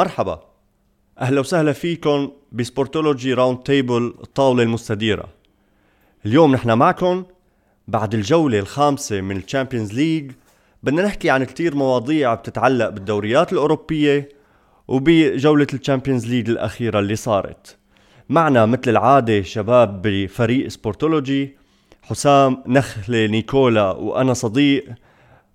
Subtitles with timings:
[0.00, 0.40] مرحبا.
[1.20, 5.28] أهلا وسهلا فيكم بسبورتولوجي round table الطاوله المستديرة.
[6.26, 7.24] اليوم نحن معكم
[7.88, 10.32] بعد الجولة الخامسة من ال Champions League
[10.82, 14.28] بدنا نحكي عن كتير مواضيع بتتعلق بالدوريات الأوروبية
[14.88, 17.76] وبجولة ال Champions League الأخيرة اللي صارت.
[18.28, 21.56] معنا مثل العادة شباب بفريق سبورتولوجي
[22.02, 24.84] حسام نخلة نيكولا وأنا صديق.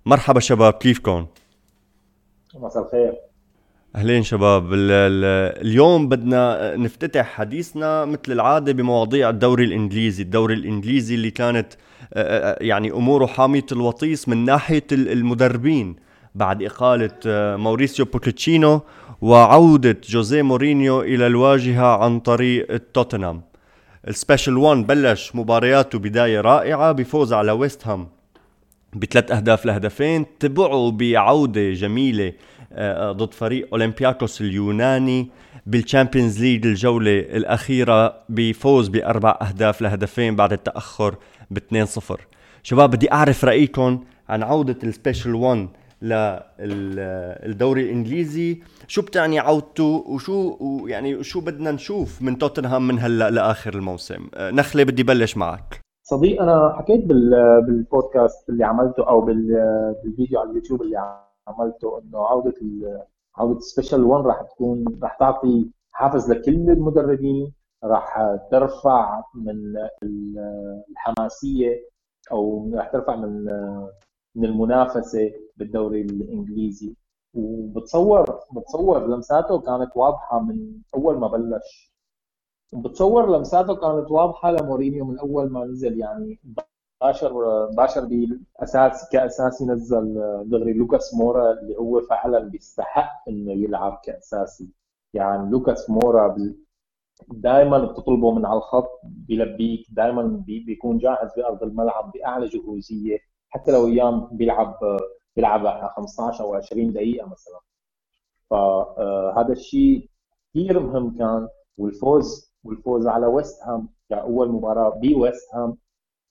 [0.06, 1.26] مرحبا شباب كيفكم؟
[2.54, 3.25] مساء الخير.
[3.96, 11.72] أهلين شباب اليوم بدنا نفتتح حديثنا مثل العادة بمواضيع الدوري الإنجليزي، الدوري الإنجليزي اللي كانت
[12.60, 15.96] يعني أموره حامية الوطيس من ناحية المدربين
[16.34, 17.10] بعد إقالة
[17.56, 18.80] موريسيو بوكيتشينو
[19.20, 23.42] وعودة جوزيه مورينيو إلى الواجهة عن طريق توتنهام.
[24.08, 28.08] ال Special One بلش مبارياته بداية رائعة بفوز على ويست هام
[28.94, 30.26] بثلاث أهداف لهدفين.
[30.38, 32.32] تبعوا بعودة جميلة
[32.72, 35.30] آه، ضد فريق أولمبياكوس اليوناني
[35.66, 41.16] بال Champions League الجولة الأخيرة بفوز بأربع أهداف لهدفين بعد التأخر
[41.50, 42.16] ب 2-0
[42.62, 45.68] شباب بدي أعرف رأيكم عن عودة ال Special One
[46.02, 48.62] للدوري الإنجليزي.
[48.88, 50.56] شو بتعني عودته؟ وشو
[50.88, 55.85] يعني شو بدنا نشوف من توتنهام من هلأ لآخر الموسم؟ آه، نخلة بدي بلش معك.
[56.08, 57.04] صديق أنا حكيت
[57.66, 62.54] بالبودكاست اللي عملته أو بالفيديو على اليوتيوب اللي عملته إنه عودة
[63.36, 67.52] عودة سبيشال 1 راح تكون راح تعطي حافز لكل المدربين
[67.84, 69.76] راح ترفع من
[70.90, 71.88] الحماسية
[72.32, 73.44] أو راح ترفع من
[74.34, 76.96] من المنافسة بالدوري الإنجليزي.
[77.34, 81.95] وبتصور بتصور لمساته كانت واضحة من أول ما بلش.
[82.72, 86.38] بتصور لمساته كانت واضحة لمورينيو من أول ما نزل يعني
[87.00, 90.14] باشر باشر بالاساس كاساسي نزل
[90.46, 94.68] دغري لوكاس مورا اللي هو فعلا بيستحق إنه يلعب كأساسي.
[95.14, 96.36] يعني لوكاس مورا
[97.28, 103.18] دائما بتطلبه من على الخط بيلبيك دائما بيكون جاهز بأرض الملعب بأعلى جهوزية.
[103.48, 104.78] حتى لو أيام بيلعب
[105.36, 107.60] بيلعب 15 أو 20 دقيقة مثلا.
[108.50, 110.10] فهذا الشيء
[110.50, 111.48] كثير مهم كان
[111.78, 115.76] والفوز والفوز على ويست هام كأول مباراة بويست هام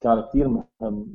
[0.00, 1.12] كان كثير مهم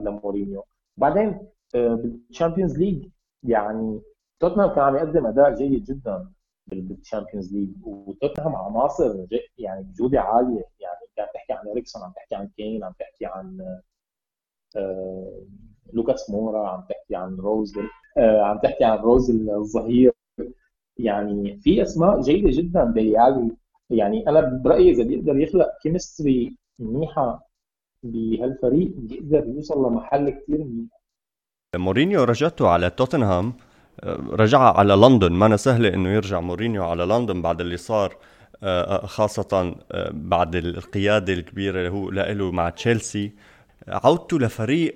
[0.00, 0.64] لمورينيو.
[0.96, 3.08] بعدين آه، بال Champions League
[3.42, 4.00] يعني
[4.40, 6.28] توتنهام كان عم يقدم أداء جيد جدا
[6.66, 9.26] بال Champions League وتوتنهام عناصر
[9.58, 10.64] يعني بجودة عالية.
[10.80, 13.58] يعني كان تحكي عن اريكسون عم تحكي عن كين عم تحكي عن
[14.76, 15.42] آه،
[15.92, 17.74] لوكاس مورا عم تحكي عن روز
[18.18, 20.12] آه، عم تحكي عن روز الظهير.
[20.98, 23.56] يعني في أسماء جيدة جدا ديلي
[23.90, 27.50] يعني أنا برأيي إذا بيقدر يخلق chemistry منيحة
[28.02, 30.90] بهالفريق بيقدر يوصل لمحل كثير منيح.
[31.76, 33.52] مورينيو رجعته على توتنهام
[34.30, 35.32] رجع على لندن.
[35.32, 38.16] ما سهلة إنه يرجع مورينيو على لندن بعد اللي صار
[39.04, 39.74] خاصة
[40.10, 43.32] بعد القيادة الكبيرة اللي هو له مع تشيلسي.
[43.88, 44.94] عودته لفريق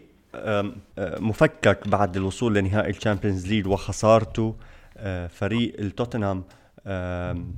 [0.99, 4.57] مفكك بعد الوصول لنهائي ال Champions League وخسارته
[5.29, 6.45] فريق التوتنهام.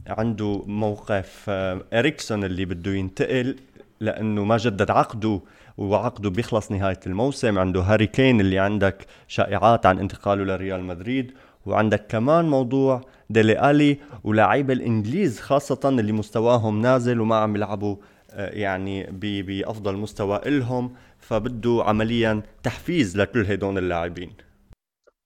[0.07, 1.45] عنده موقف
[1.93, 3.57] إريكسون اللي بده ينتقل
[4.01, 5.41] لأنه ما جدد عقده
[5.79, 7.59] وعقده بيخلص نهاية الموسم.
[7.59, 11.33] عنده هاري كين اللي عندك شائعات عن انتقاله لريال مدريد
[11.67, 13.01] وعندك كمان موضوع
[13.31, 17.97] ديلي ألي ولاعيبه الإنجليز خاصة اللي مستواهم نازل وما عم يلعبوا
[18.31, 19.07] آه، يعني
[19.43, 20.95] بأفضل مستوى إلهم.
[21.19, 24.33] فبده عمليا تحفيز لكل هدول اللاعبين.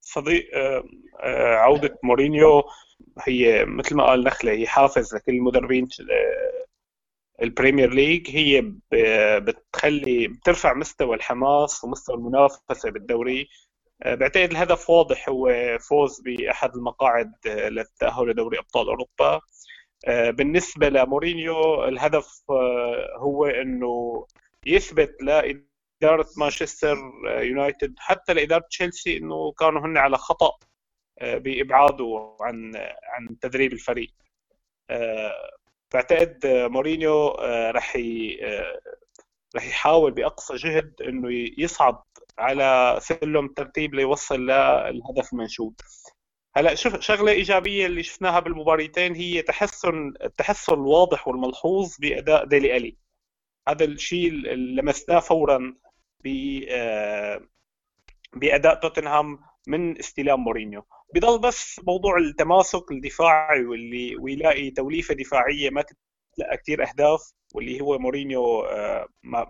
[0.01, 2.63] صديق آه، عودة مورينيو
[3.29, 5.89] هي مثل ما قال نخلة هي حافز لكل المدربين
[7.43, 8.31] ال Premier League.
[8.31, 8.73] هي
[9.41, 13.49] بتخلي بترفع مستوى الحماس ومستوى المنافسة بالدوري.
[14.03, 15.49] آه، بعتقد الهدف واضح هو
[15.81, 19.41] فوز بأحد المقاعد آه، للتأهل لدوري أبطال أوروبا.
[20.09, 22.43] آه، بالنسبة لمورينيو الهدف
[23.17, 24.27] هو إنه
[24.67, 26.97] يثبت لإدارة مانشستر
[27.27, 30.51] يونايتد حتى لإدارة تشيلسي إنه كانوا هن على خطأ.
[31.23, 34.13] بإبعاده عن عن تدريب الفريق.
[35.95, 38.81] بعتقد مورينيو آه، آه،
[39.57, 41.29] رح يحاول بأقصى جهد إنه
[41.59, 41.99] يصعد
[42.39, 45.81] على سلم الترتيب ليوصل للهدف المنشود
[46.57, 52.97] هلا شوف شغلة إيجابية اللي شفناها بالمباريتين هي تحسن التحسن الواضح والملحوظ بأداء ديلي ألي.
[53.69, 55.75] هذا الشيء اللي لمسناه فورا
[56.25, 56.29] ب
[56.69, 57.41] آه،
[58.37, 60.87] بأداء توتنهام من استلام مورينيو.
[61.15, 65.85] بضل بس موضوع التماسك الدفاعي واللي ويلاقي توليفة دفاعية ما
[66.37, 69.09] تلاقي كثير أهداف واللي هو مورينيو آه،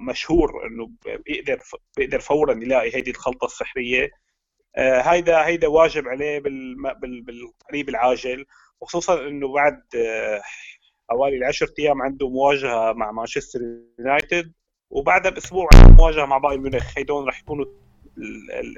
[0.08, 0.90] مشهور إنه
[1.26, 1.60] بيقدر
[1.96, 4.10] بيقدر فورا يلاقي هيدي الخلطة السحرية.
[4.76, 8.46] آه، هيدا هيدا واجب عليه بالقريب العاجل
[8.80, 9.82] وخصوصا إنه بعد
[11.10, 13.60] حوالي العشر أيام عنده مواجهة مع مانشستر
[13.98, 14.52] يونايتد
[14.90, 16.98] وبعدها بأسبوع عنده مواجهة مع بايرن ميونخ.
[16.98, 17.66] هيدول رح يكونوا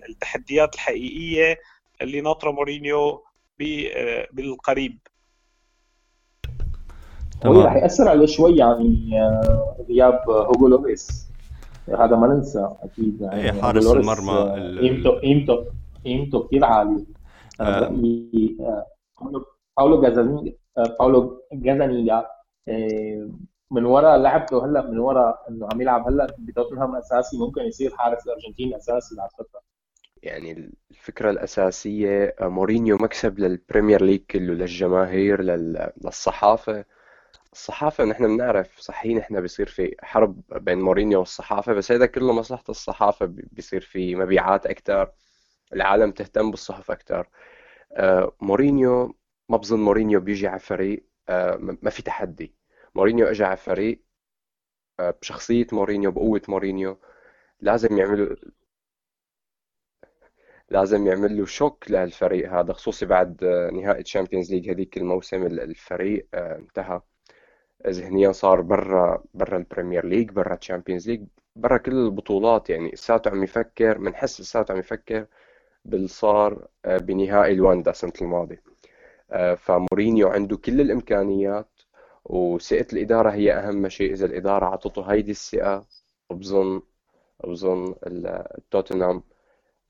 [0.09, 1.59] التحديات الحقيقية.
[2.03, 3.23] اللي ناطره مورينيو
[4.33, 4.99] بالقريب.
[7.41, 7.59] تمام.
[7.59, 11.29] راح ياثر عليه شوي يعني آه، غياب هوجو لوريس.
[11.89, 13.43] هذا ما ننسى أكيد يعني.
[13.43, 15.67] إيه، حارس المرمى آه، قيمته قيمته
[16.05, 17.05] قيمته كثير عالية.
[17.61, 18.87] آه.
[19.77, 20.55] باولو جازانيجا
[20.99, 22.27] باولو جازانيجا
[23.71, 28.27] من وراء لعبته هلا من وراء إنه عم يلعب هلا بتوتنهام أساسي ممكن يصير حارس
[28.27, 29.61] الارجنتين أساسي بعد فترة.
[30.23, 36.85] يعني الفكرة الأساسية مورينيو مكسب لل Premier League كله للجماهير للصحافة.
[37.53, 42.65] الصحافة نحن بنعرف صحيح نحن بيصير في حرب بين مورينيو والصحافة بس هذا كله مصلحة
[42.69, 45.13] الصحافة بيصير في مبيعات أكثر
[45.75, 47.29] العالم تهتم بالصحف أكثر
[47.93, 49.17] آه، مورينيو
[49.49, 52.55] ما بظن مورينيو بيجي على فريق آه، ما في تحدي.
[52.95, 54.05] مورينيو اجى على فريق
[55.01, 56.99] آه، بشخصية مورينيو بقوة مورينيو
[57.61, 58.37] لازم يعمل
[60.73, 67.01] لازم يعمل له shock للفريق هذا خصوصي بعد نهائي Champions League هذيك الموسم الفريق انتهى.
[67.87, 71.23] ذهنيا صار برا برا ال Premier League برا ال Champions League
[71.57, 72.71] برا كل البطولات.
[72.71, 75.27] يعني لساته عم يفكر بنحس لساته عم يفكر
[75.85, 78.63] باللي صار آه، بنهائي الواندا السنة الماضية.
[79.31, 81.71] آه، فمورينيو عنده كل الإمكانيات
[82.25, 84.13] وثقة الإدارة هي أهم شيء.
[84.13, 85.87] إذا الإدارة عطته هيدي الثقة
[86.31, 86.83] بظن
[87.45, 87.95] بظن
[88.71, 89.23] توتنهام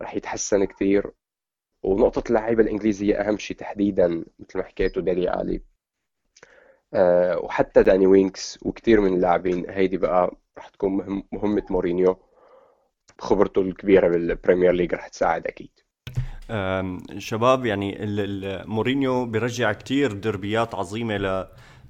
[0.02, 1.10] رح يتحسن كثير
[1.82, 4.06] ونقطة اللعيبة الإنجليزية أهم شيء تحديدا
[4.38, 5.62] مثل ما حكيته دالي علي
[6.94, 12.16] آه، وحتى داني وينكس وكثير من اللاعبين هيدي بقى رح تكون مهم مهمة مورينيو.
[13.18, 15.70] خبرته الكبيرة بال Premier League رح تساعد أكيد.
[17.18, 17.98] شباب يعني
[18.66, 21.16] مورينيو بيرجع كتير دربيات عظيمة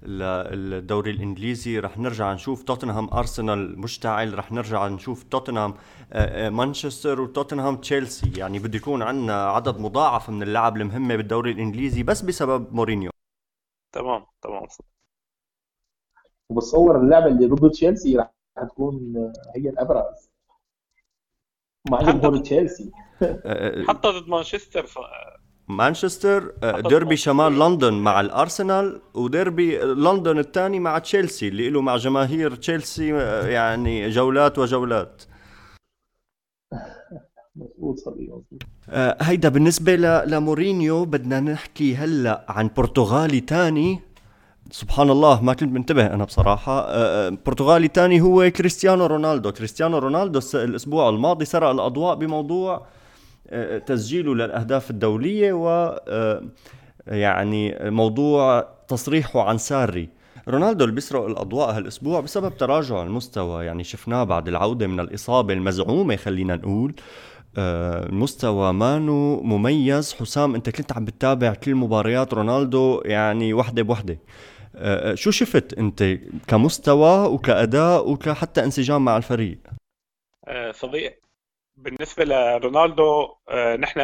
[0.03, 1.79] للدوري الإنجليزي.
[1.79, 4.39] رح نرجع نشوف توتنهام أرسنال مشتعل.
[4.39, 5.75] رح نرجع نشوف توتنهام
[6.13, 8.33] آه، آه، مانشستر وتوتنهام تشيلسي.
[8.37, 13.11] يعني بده يكون عندنا عدد مضاعف من اللعب المهمة بالدوري الإنجليزي بس بسبب مورينيو.
[13.93, 14.67] تمام تمام.
[16.49, 18.31] وبتصور اللعبة اللي ضد تشيلسي راح
[18.69, 19.15] تكون
[19.57, 20.31] هي الأبرز.
[21.91, 22.91] مع جمهور تشيلسي.
[23.89, 24.99] حتى ضد مانشستر ف...
[25.77, 26.53] مانشستر
[26.89, 33.09] ديربي شمال لندن مع الأرسنال وديربي لندن الثاني مع تشيلسي اللي له مع جماهير تشيلسي
[33.49, 35.23] يعني جولات وجولات.
[37.57, 44.01] مضبوط صديقي مضبوط آه هيدا بالنسبة لمورينيو بدنا نحكي هلأ عن برتغالي تاني.
[44.71, 46.81] سبحان الله ما كنت منتبه أنا بصراحة.
[46.81, 49.53] آه, آه، برتغالي تاني هو كريستيانو رونالدو.
[49.53, 53.02] كريستيانو رونالدو الأسبوع الماضي سرق الأضواء بموضوع آه
[53.87, 55.69] تسجيله للأهداف الدولية و
[56.09, 56.43] آه
[57.07, 60.09] يعني موضوع تصريحه عن ساري.
[60.49, 66.17] رونالدو اللي بيسرق الأضواء هالأسبوع بسبب تراجع المستوى يعني شفناه بعد العودة من الإصابة المزعومة
[66.17, 66.95] خلينا نقول.
[67.59, 70.15] المستوى آه، مانو مميز.
[70.15, 74.19] حسام أنت كنت عم بتتابع كل مباريات رونالدو يعني وحدة بوحدة.
[74.77, 79.59] آه، شو شفت أنت كمستوى وكأداء وكحتى انسجام مع الفريق؟
[80.71, 81.19] صديق
[81.77, 83.35] بالنسبة لرونالدو
[83.79, 84.01] نحن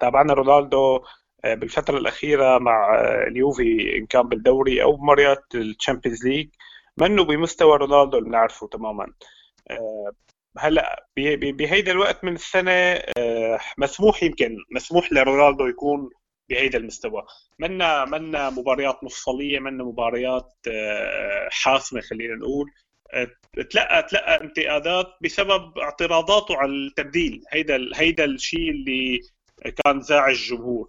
[0.00, 1.04] تابعنا رونالدو
[1.44, 6.48] بالفترة الأخيرة مع اليوفي إن كان بالدوري أو بمباريات ال Champions League.
[6.96, 9.06] منه بمستوى رونالدو اللي بنعرفه تماما.
[10.58, 16.10] هلأ بهيدا الوقت من السنة آه، مسموح يمكن مسموح لرونالدو يكون
[16.48, 17.22] بهيدا المستوى.
[17.58, 22.70] منا منا مباريات مفصلية منا مباريات آه، حاسمة خلينا نقول.
[22.70, 22.89] آه،
[23.70, 27.42] تلقى تلقى انتقادات بسبب اعتراضاته على التبديل.
[27.50, 29.20] هيدا هيدا الشيء اللي
[29.84, 30.88] كان زاعج الجمهور.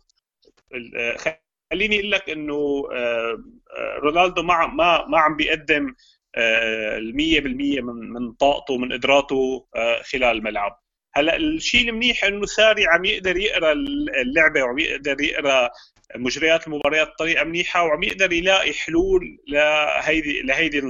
[1.72, 2.84] خليني أقول لك إنه
[4.04, 5.94] رونالدو ما ما ما عم بيقدم
[6.38, 10.80] المية بالمية من من طاقته ومن قدراته آه، خلال الملعب.
[11.14, 13.72] هلأ الشيء المنيح إنه ساري عم يقدر يقرأ
[14.22, 15.70] اللعبة وعم يقدر يقرأ
[16.16, 20.82] مجريات المباريات بطريقة منيحة وعم يقدر يلاقي حلول لهيدي لهيدي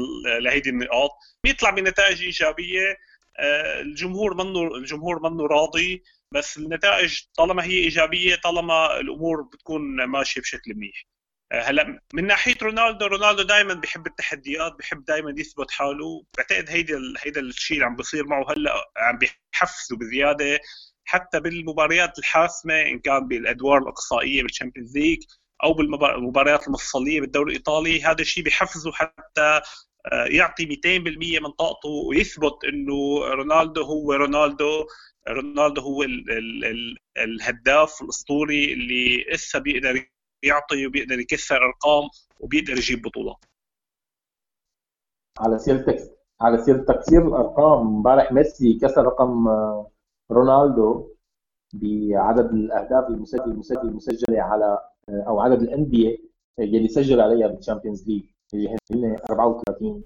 [0.41, 1.11] لهيدي النقاط.
[1.43, 2.97] بيطلع بنتائج إيجابية.
[3.39, 10.41] آه، الجمهور منه الجمهور منه راضي بس النتائج طالما هي إيجابية طالما الأمور بتكون ماشية
[10.41, 11.05] بشكل منيح.
[11.51, 16.23] آه، هلا من ناحية رونالدو رونالدو دائما بيحب التحديات بيحب دائما يثبت حاله.
[16.37, 20.59] بعتقد هيدا هيدا الشيء اللي عم بيصير معه هلا عم بيحفزه بزيادة.
[21.11, 25.23] حتى بالمباريات الحاسمة إن كان بالأدوار الأقصائية بال Champions League
[25.63, 29.61] أو بالمباريات المفصلية بالدوري الإيطالي هذا الشيء بيحفزه حتى
[30.11, 34.85] آه، يعطي 200% من طاقته ويثبت إنه رونالدو هو رونالدو
[35.29, 40.05] رونالدو هو ال ال ال الهداف الأسطوري اللي لسه بيقدر
[40.43, 43.45] يعطي وبيقدر يكسر أرقام وبيقدر يجيب بطولات.
[45.39, 47.87] على سيرتك على سيرة تكسير الأرقام.
[47.87, 49.90] امبارح ميسي كسر رقم آه،
[50.31, 51.07] رونالدو
[51.73, 53.07] بعدد الأهداف
[53.83, 56.17] المسجلة على أو عدد الانديه
[56.59, 60.01] يلي سجل عليها بال Champions League اللي هن 34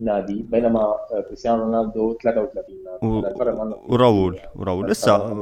[0.00, 0.94] نادي بينما
[1.28, 3.34] كريستيانو رونالدو 33 نادي.
[3.88, 5.34] وراول وراول لسه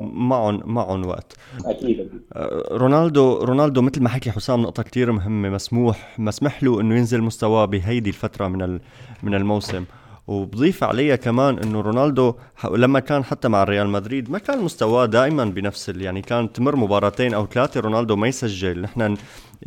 [0.00, 1.36] معهم معهم وقت.
[1.66, 2.20] أكيد أكيد.
[2.32, 7.22] آه، رونالدو رونالدو مثل ما حكي حسام نقطة كثير مهمة مسموح مسمح له إنه ينزل
[7.22, 8.80] مستواه بهيدي الفترة من
[9.22, 9.84] من الموسم.
[10.28, 12.34] وبضيف عليها كمان إنه رونالدو
[12.70, 17.34] لما كان حتى مع ريال مدريد ما كان مستواه دائما بنفس يعني كان تمر مباراتين
[17.34, 18.82] أو ثلاثة رونالدو ما يسجل.
[18.82, 19.16] نحن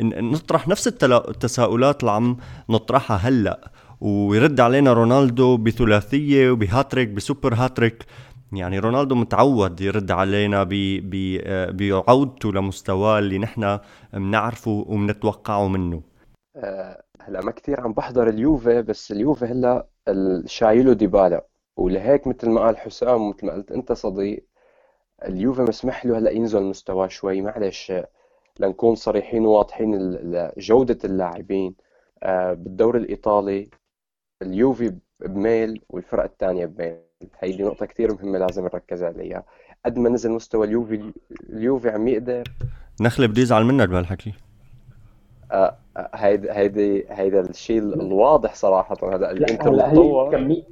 [0.01, 2.37] نطرح نفس التساؤلات اللي عم
[2.69, 3.71] نطرحها هلأ.
[4.01, 8.05] ويرد علينا رونالدو بثلاثية وبهاتريك بسوبر هاتريك.
[8.53, 10.67] يعني رونالدو متعود يرد علينا
[11.71, 13.79] بعودته لمستواه اللي نحن
[14.13, 16.01] بنعرفه وبنتوقعه منه.
[16.55, 19.87] أه هلا ما كثير عم بحضر اليوفي بس اليوفي هلأ
[20.45, 21.45] شايله ديبالا
[21.77, 24.45] ولهيك مثل ما قال حسام ومثل ما قلت أنت صديق
[25.25, 27.41] اليوفي مسمح له هلأ ينزل مستواه شوي.
[27.41, 27.93] معلش
[28.59, 30.19] لنكون صريحين وواضحين
[30.57, 31.75] جودة اللاعبين.
[32.23, 33.69] آه، بالدوري الإيطالي
[34.41, 37.01] اليوفي بميل والفرق الثانية بميل.
[37.39, 39.43] هيدي نقطة كثير مهمة لازم نركز عليها.
[39.85, 41.13] قد ما نزل مستوى اليوفي
[41.49, 42.43] اليوفي عم يقدر.
[43.01, 44.33] نخلة بدي يزعل منك بهالحكي.
[45.51, 50.31] آه هيدي هيدي هيدا الشيء الواضح صراحة هذا الانتر تطور.
[50.31, 50.63] كمية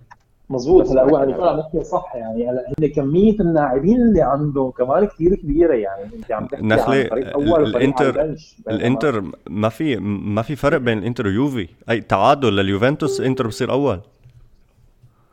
[0.50, 0.90] مظبوط.
[0.90, 5.06] هلا هو عم يقول عم يحكي صح يعني هلا هن كمية اللاعبين اللي عنده كمان
[5.06, 8.36] كثير كبيرة يعني انت عم تحكي نخلة الانتر
[8.70, 11.68] الإنتر ما في ما في فرق بين الإنتر ويوفي.
[11.90, 14.00] أي تعادل لليوفنتوس إنتر بصير أول.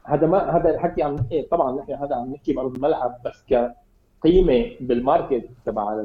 [0.05, 3.45] هذا ما هذا الحكي عن إيه طبعا نحن هذا عم نحكي بأرض الملعب بس
[4.23, 6.05] كقيمة بال market تبع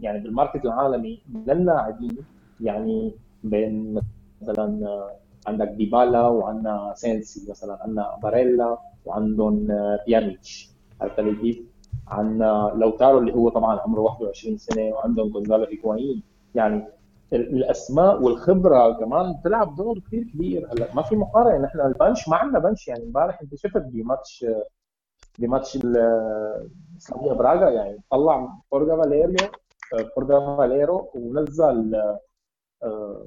[0.00, 2.16] يعني بال market العالمي للاعبين
[2.62, 3.14] يعني
[3.44, 4.00] بين
[4.42, 5.08] مثلا
[5.46, 9.66] عندك ديبالا وعندنا سينسي مثلا عندنا باريلا وعندهم
[10.06, 11.62] بيانيتش عرفت علي كيف؟
[12.08, 16.22] عندنا لوتارو اللي هو طبعا عمره 21 سنة وعندهم جونزالو هيكوايين
[16.54, 16.86] يعني
[17.32, 20.68] الأسماء والخبرة كمان بتلعب دور كثير كبير.
[20.72, 21.58] هلا ما في مقارنة.
[21.58, 22.88] نحن ال bench ما عندنا bench.
[22.88, 24.46] يعني امبارح انت شفت بماتش
[25.38, 25.78] بماتش
[26.98, 29.36] سلافيا براغا يعني طلع بورخا فاليرو
[30.16, 32.02] بورخا فاليرو ونزل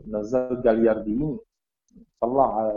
[0.08, 1.38] نزل جاليارديني
[2.22, 2.72] طلع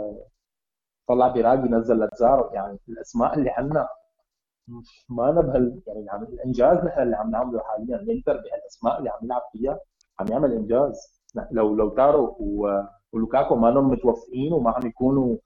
[1.07, 3.87] طلع براجي نزل لاتزارو يعني الأسماء اللي عندنا
[5.09, 7.95] ما نبهل يعني الإنجاز نحن اللي عم نعمله حاليا.
[7.95, 9.79] الإنتر بهالأسماء اللي عم يلعب فيها
[10.19, 11.21] عم يعمل إنجاز.
[11.51, 12.37] لو لوتارو
[13.13, 15.37] ولوكاكو ما هم متوفقين وما عم يكونوا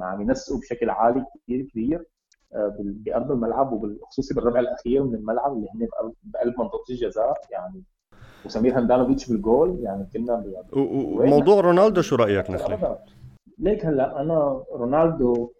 [0.00, 2.04] عم ينسقوا بشكل عالي كثير كبير
[2.54, 5.88] آه، بأرض الملعب وبالخصوصي بالربع الأخير من الملعب اللي هن
[6.22, 7.84] بقلب منطقة الجزاء يعني
[8.46, 12.98] وسمير هندانوفيتش بالجول يعني كنا وموضوع رونالدو شو رأيك نخلي؟
[13.58, 15.50] ليك هلا أنا رونالدو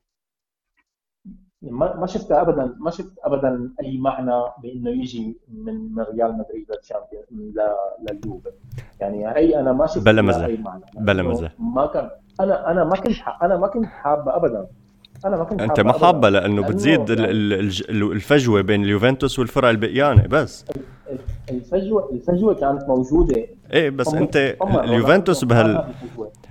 [1.63, 7.53] ما شفت ابدا ما شفت ابدا أي معنى بإنه يجي من ريال مدريد للشامبيون
[8.09, 8.51] لليوفي.
[9.01, 10.51] يعني هي أنا ما شفت بلا مزح.
[10.95, 11.53] بلا مزح.
[11.59, 14.67] ما كان أنا أنا ما كنت أنا ما كنت حابه ابدا.
[15.25, 17.31] أنا ما كنت أنت ما حابه لأنه بتزيد يعني
[17.91, 20.65] الفجوة بين اليوفنتوس والفرق البقيانه بس.
[21.51, 23.47] الفجوه الفجوة كانت موجودة.
[23.73, 25.85] إيه بس أنت اليوفنتوس بهال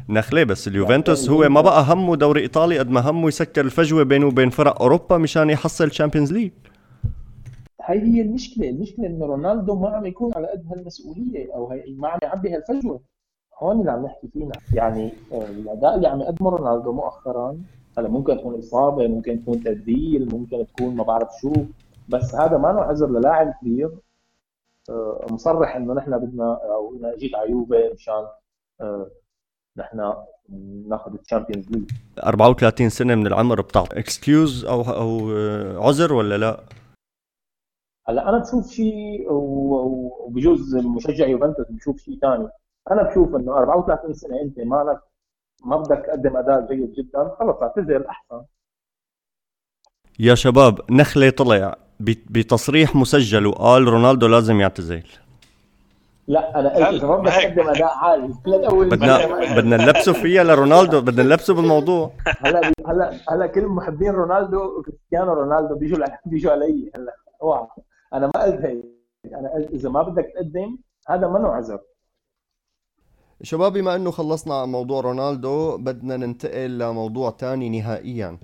[0.10, 4.28] نخلة بس اليوفنتوس هو ما بقى همه دوري إيطالي قد ما همه يسكر الفجوة بينه
[4.28, 6.52] وبين فرق أوروبا مشان يحصل Champions League
[7.82, 12.08] هاي هي المشكلة المشكلة إنه رونالدو ما عم يكون على قد هالمسؤولية أو هي ما
[12.08, 13.00] عم يعبي هالفجوة.
[13.62, 14.52] هون اللي عم نحكي فينا.
[14.74, 17.58] يعني آه، الأداء اللي عم يقدمه رونالدو مؤخرا
[17.98, 21.54] هلأ ممكن تكون إصابة ممكن تكون تبديل ممكن تكون ما بعرف شو
[22.10, 23.90] بس هذا ما له عذر للاعب كبير
[25.32, 28.28] مصرح إنه نحن بدنا أو أنا جيت على يوفي مشان
[28.82, 29.12] آه،
[29.78, 30.14] نحن
[30.88, 31.92] ناخذ ال Champions League.
[32.24, 34.00] 34 سنة من العمر بتعطي.
[34.00, 36.64] excuse أو أو آه، عذر ولا لا؟
[38.08, 42.50] هلأ أنا بشوف شيء وبجوز مشجع يوفنتوس بشوف شيء ثاني
[42.92, 45.00] أنا بشوف إنه 34 سنة أنت مالك
[45.66, 48.42] ما بدك تقدم أداء جيد جدا خلص اعتزل أحسن.
[50.20, 51.85] يا شباب نخلة طلع.
[52.00, 55.04] بتصريح مسجل وقال رونالدو لازم يعتزل.
[56.28, 58.34] لا أنا قلت ما بدك تقدم أداء عالي.
[58.46, 62.12] بدنا بدنا نلبسه فيها لرونالدو بدنا نلبسه بالموضوع.
[62.40, 67.16] هلا هلا هلا كل محبين رونالدو كريستيانو رونالدو بيجوا بيجوا علي هلا.
[67.42, 67.68] اوعى
[68.14, 68.86] أنا ما قلت هيك.
[69.26, 70.78] أنا قلت إذا ما بدك تقدم
[71.10, 71.80] هذا منه عذر.
[73.44, 78.38] شباب بما إنه خلصنا موضوع رونالدو بدنا ننتقل لموضوع تاني نهائيا.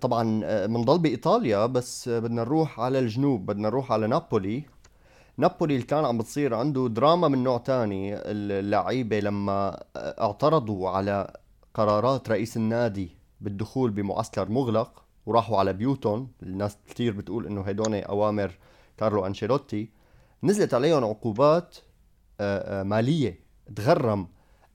[0.00, 0.22] طبعا
[0.66, 4.64] بنضل آه، بإيطاليا بس بدنا نروح على الجنوب بدنا نروح على نابولي.
[5.38, 8.14] نابولي اللي كان عم بتصير عنده دراما من نوع تاني.
[8.16, 11.36] اللعيبة لما اعترضوا على
[11.74, 18.52] قرارات رئيس النادي بالدخول بمعسكر مغلق وراحوا على بيوتهم الناس كثير بتقول إنه هدول أوامر
[18.98, 19.90] كارلو أنشيلوتي
[20.42, 21.76] نزلت عليهم عقوبات
[22.40, 23.40] آه، آه، مالية.
[23.76, 24.28] تغرم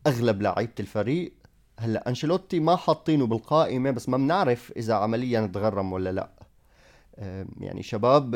[0.08, 1.34] أغلب لعيبة الفريق.
[1.82, 6.30] هلا أنشيلوتي ما حاطينه بالقائمة بس ما بنعرف إذا عمليا تغرم ولا لا.
[7.60, 8.36] يعني شباب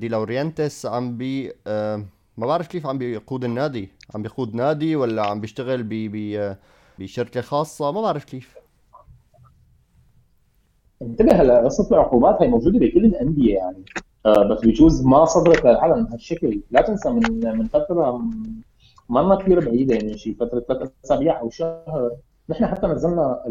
[0.00, 1.52] دي لورينتيس عم بي
[2.36, 3.88] ما بعرف كيف عم بيقود النادي.
[4.14, 6.54] عم بيقود نادي ولا عم بيشتغل ب
[6.98, 8.54] بشركة خاصة؟ ما بعرف كيف.
[11.02, 13.84] انتبه هلا قصة العقوبات هي موجودة بكل الأندية يعني.
[14.26, 16.60] آه بس بيجوز ما صدرت للعلن بهالشكل.
[16.70, 18.22] لا تنسى من من فترة
[19.08, 22.16] ما كثير بعيدة يعني شي فترة ثلاث أسابيع أو شهر.
[22.48, 23.44] نحن حتى نزلنا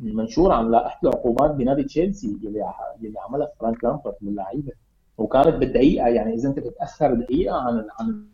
[0.00, 2.64] المنشور آه، عن لائحه العقوبات بنادي تشيلسي اللي
[3.02, 4.72] اللي عملها فرانك لامبرت للعيبه
[5.18, 8.26] وكانت بالدقيقة يعني إذا أنت بتأخر دقيقة عن عن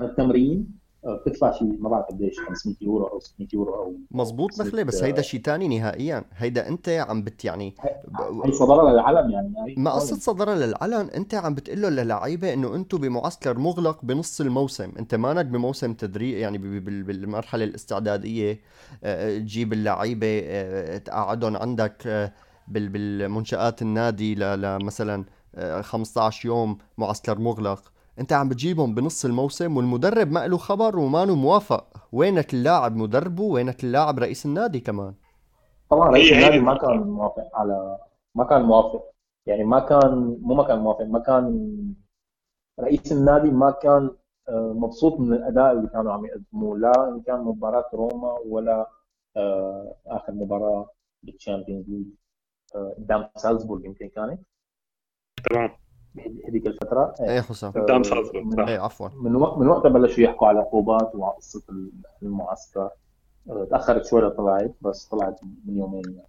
[0.00, 4.82] عن التمرين بتدفع شيء ما بعرف قديش؟ 500 يورو أو 600 يورو أو مزبوط نخله
[4.82, 6.24] بس هيدا شيء ثاني نهائيا.
[6.36, 7.74] هيدا أنت عم بت يعني
[8.44, 12.98] هي صدرها للعلن يعني ما قصه صدرها للعلن أنت عم بتقول له للعيبة إنه أنتم
[12.98, 14.92] بمعسكر مغلق بنص الموسم.
[14.98, 18.60] أنت مانك بموسم تدريب يعني بالمرحلة الاستعدادية.
[19.04, 22.32] آه، تجيب اللعيبة آه، تقعدهم عندك آه،
[22.68, 25.24] بالمنشآت النادي لمثلا
[25.80, 27.92] 15 يوم معسكر مغلق.
[28.18, 32.08] انت عم بتجيبهم بنص الموسم والمدرب ما له خبر وما موافق.
[32.12, 35.14] وينك اللاعب مدربه وينك اللاعب رئيس النادي كمان؟
[35.90, 37.98] طبعا رئيس النادي ما كان موافق على
[38.34, 39.12] ما كان موافق.
[39.46, 41.74] يعني ما كان مو ما كان موافق ما كان
[42.80, 44.10] رئيس النادي ما كان
[44.48, 46.78] آه، مبسوط من الأداء اللي كانوا عم يقدموه.
[46.78, 48.90] لا إن كان مباراة روما ولا
[49.36, 50.90] آه، آخر مباراة
[51.22, 52.06] بال Champions League
[52.74, 54.40] آه، قدام سالزبورغ يمكن كانت.
[55.50, 55.81] تمام.
[56.48, 57.14] هذيك الفترة.
[57.20, 57.40] إيه.
[57.40, 57.70] حسام.
[57.72, 59.08] قدام سالزبورغ إيه عفوا.
[59.14, 61.62] من وقت من وقتها بلشوا يحكوا على عقوبات وعلى قصة
[62.22, 62.90] المعسكر.
[63.50, 66.28] آه، تأخرت شوي طلعت بس طلعت من يومين يعني.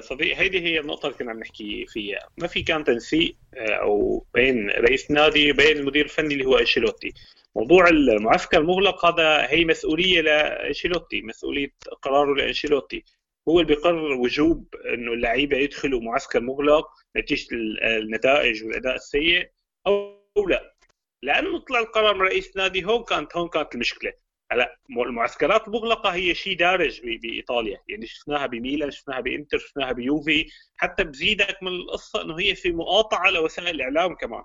[0.00, 4.24] صديقي هيدي هي النقطة اللي كنا عم نحكي فيها، ما في كان تنسيق آه، أو
[4.34, 7.14] بين رئيس نادي وبين المدير الفني اللي هو أنشيلوتي.
[7.56, 11.72] موضوع المعسكر المغلق هذا هي مسؤولية لأنشيلوتي، مسؤولية
[12.02, 13.04] قراره لأنشيلوتي.
[13.48, 19.50] هو اللي بيقرر وجوب إنه اللعيبة يدخلوا معسكر مغلق نتيجة النتائج والأداء السيء
[19.86, 20.74] أو لا.
[21.22, 24.12] لأنه طلع القرار من رئيس نادي هون كانت هون كانت المشكلة.
[24.52, 27.78] هلا المعسكرات المغلقة هي شيء دارج بإيطاليا.
[27.88, 30.46] يعني شفناها بميلان شفناها بإنتر شفناها بيوفي.
[30.76, 34.42] حتى بزيدك من القصة إنه هي في مقاطعة لوسائل الإعلام كمان.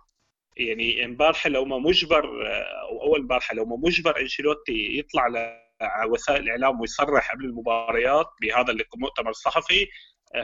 [0.57, 2.47] يعني امبارح لو ما مجبر
[2.81, 5.66] أو أول امبارح لو ما مجبر أنشيلوتي يطلع على
[6.05, 9.87] وسائل الإعلام ويصرح قبل المباريات بهذا المؤتمر الصحفي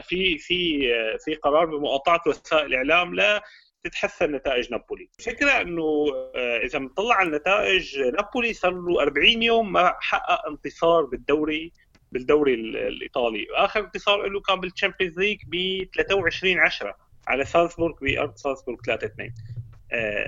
[0.02, 0.88] في في
[1.24, 5.08] في قرار بمقاطعه وسائل الاعلام لتتحسن نتائج نابولي.
[5.18, 11.04] الفكرة أنه آه، إذا بنطلع على النتائج نابولي صار له 40 يوم ما حقق انتصار
[11.04, 11.72] بالدوري
[12.12, 13.46] بالدوري الإيطالي.
[13.54, 19.06] آخر انتصار له كان بال Champions League ب 23 10 على سالزبورغ بأرض سالزبورغ 3
[19.06, 19.34] 2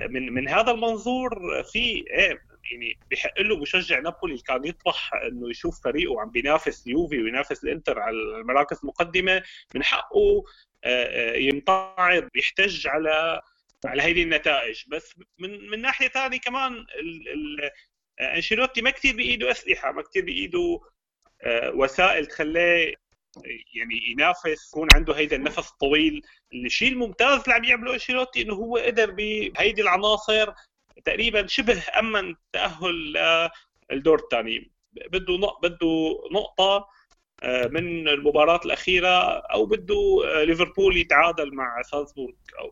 [0.09, 5.83] من من هذا المنظور في إيه يعني بحق له مشجع نابولي كان يطمح إنه يشوف
[5.83, 9.43] فريقه عم بينافس يوفي وينافس الإنتر على المراكز المقدمة
[9.75, 10.43] من حقه
[10.83, 13.41] آه، آه، يمتعض يحتج على
[13.85, 14.83] على هذه النتائج.
[14.87, 16.85] بس من من ناحية ثانية كمان
[18.19, 20.79] آه، أنشيلوتي ما كثير بإيده أسلحة ما كثير بإيده
[21.73, 22.93] وسائل تخليه
[23.75, 26.21] يعني ينافس يكون عنده هيدا النفس الطويل.
[26.53, 30.53] الشيء الممتاز اللي عم يعمله أنشيلوتي إنه هو قدر بهيدي العناصر
[31.05, 33.13] تقريبا شبه أمن تأهل
[33.91, 34.71] للدور الثاني.
[35.11, 36.87] بده بده نقطة
[37.43, 42.71] آه، من المباراة الأخيرة أو بده ليفربول يتعادل مع سالزبورغ أو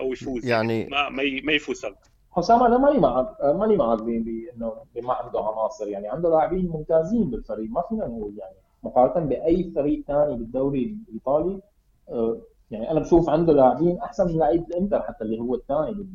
[0.00, 0.46] أو يفوز.
[0.46, 1.08] يعني ما
[1.44, 1.86] ما يفوز
[2.30, 5.88] حسام أنا ماني معك ماني معك بانه ما عنده عناصر.
[5.88, 7.70] يعني عنده لاعبين ممتازين بالفريق.
[7.70, 11.60] ما فينا نقول يعني مقارنة بأي فريق ثاني بالدوري الإيطالي
[12.08, 16.06] آه، يعني أنا بشوف عنده لاعبين أحسن من لعيبه الإنتر حتى اللي هو الثاني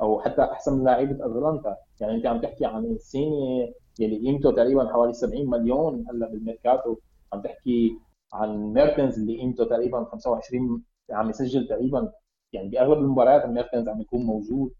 [0.00, 1.76] أو حتى أحسن من لعيبة أتلانتا.
[2.00, 6.96] يعني أنت عم تحكي عن إنسيني يلي قيمته تقريبا حوالي 70 مليون هلأ بالميركاتو.
[7.32, 7.98] عم تحكي
[8.32, 12.12] عن ميرتنز اللي قيمته تقريبا 25 عم يسجل تقريبا
[12.52, 14.72] يعني بأغلب المباريات ميرتنز عم يكون موجود.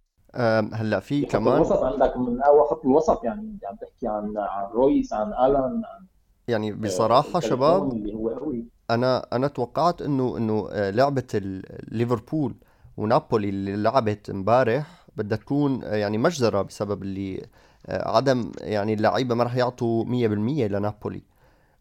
[0.72, 5.12] هلأ في كمان الوسط عندك من اول خط الوسط يعني عم تحكي عن عن رويز
[5.12, 6.07] عن ألان عن
[6.48, 11.40] يعني بصراحة شباب اللي هو قوي أنا أنا توقعت إنه إنه آه، لعبة
[11.88, 12.54] ليفربول
[12.96, 17.46] ونابولي اللي لعبت امبارح بدها تكون يعني مجزرة بسبب اللي
[17.87, 21.22] آه، عدم يعني اللعيبة ما راح يعطوا 100% لنابولي.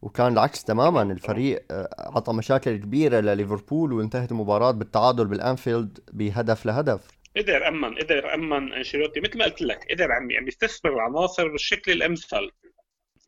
[0.01, 7.07] وكان العكس تماما الفريق آه، عطى مشاكل كبيرة لليفربول وانتهت المباراة بالتعادل بالأنفيلد بهدف لهدف.
[7.37, 11.91] قدر أمن قدر أمن أنشيلوتي مثل ما قلت لك قدر عم عم يستثمر العناصر بالشكل
[11.91, 12.51] الأمثل.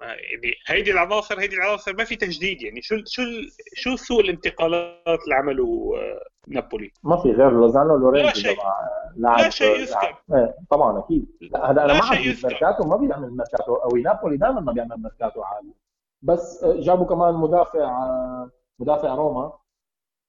[0.02, 2.82] يعني هيدي العناصر هيدي العناصر ما في تجديد يعني.
[2.82, 3.22] شو شو
[3.76, 8.58] شو سوء الانتقالات اللي عملوا آه، نابولي؟ ما في غير لوزانو لورينزو لا شيء.
[9.16, 10.16] لا شيء يذكر.
[10.34, 11.26] إيه طبعا أكيد.
[11.42, 12.18] لا هذا أنا لا ما عم.
[12.44, 13.76] ميركاتو ما بيعمل ميركاتو.
[13.76, 15.74] قوي نابولي دائما ما بيعمل ميركاتو عالي
[16.22, 19.54] بس آه، جابوا كمان مدافع آه، مدافع روما.